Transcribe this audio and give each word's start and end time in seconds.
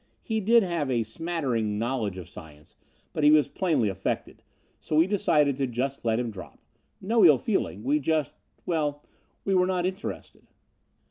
He 0.23 0.39
did 0.41 0.63
have 0.63 0.89
a 0.89 1.03
smattering 1.03 1.77
knowledge 1.77 2.17
of 2.17 2.27
science, 2.27 2.75
but 3.13 3.23
he 3.23 3.29
was 3.29 3.47
plainly 3.47 3.87
affected, 3.87 4.41
so 4.79 4.95
we 4.95 5.05
decided 5.05 5.57
to 5.57 5.67
just 5.67 6.03
let 6.03 6.17
him 6.19 6.31
drop. 6.31 6.57
No 6.99 7.23
ill 7.23 7.37
feeling. 7.37 7.83
We 7.83 7.99
just 7.99 8.33
well, 8.65 9.05
we 9.45 9.53
were 9.53 9.67
not 9.67 9.85
interested." 9.85 10.47